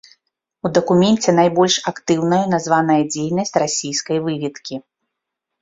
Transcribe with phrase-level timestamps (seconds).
[0.67, 4.73] У дакуменце найбольш актыўнаю названая дзейнасць расійскай выведкі.